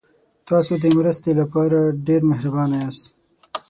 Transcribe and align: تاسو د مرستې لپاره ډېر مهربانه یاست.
تاسو 0.49 0.73
د 0.83 0.85
مرستې 0.97 1.31
لپاره 1.39 1.79
ډېر 2.07 2.21
مهربانه 2.29 2.75
یاست. 2.83 3.03